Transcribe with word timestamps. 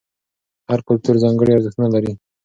هر 0.69 0.79
کلتور 0.87 1.15
ځانګړي 1.23 1.51
ارزښتونه 1.53 1.87
لري. 1.95 2.11